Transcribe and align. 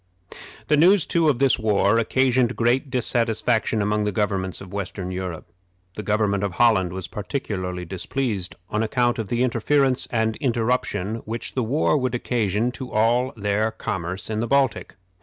The 0.67 0.77
news, 0.77 1.05
too, 1.05 1.29
of 1.29 1.37
this 1.37 1.59
war 1.59 1.99
occasioned 1.99 2.55
great 2.55 2.89
dissatisfaction 2.89 3.83
among 3.83 4.03
the 4.03 4.11
governments 4.11 4.59
of 4.59 4.73
western 4.73 5.11
Europe. 5.11 5.45
The 5.95 6.01
government 6.01 6.43
of 6.43 6.53
Holland 6.53 6.91
was 6.91 7.07
particularly 7.07 7.85
displeased, 7.85 8.55
on 8.71 8.81
account 8.81 9.19
of 9.19 9.27
the 9.27 9.43
interference 9.43 10.07
and 10.11 10.37
interruption 10.37 11.17
which 11.25 11.53
the 11.53 11.61
war 11.61 11.97
would 11.97 12.15
occasion 12.15 12.71
to 12.71 12.91
all 12.91 13.31
their 13.37 13.69
commerce 13.69 14.27
in 14.27 14.39
the 14.39 14.47
Baltic. 14.47 14.95